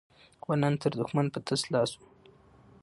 [0.41, 2.05] افغانان تر دښمن په تش لاس وو.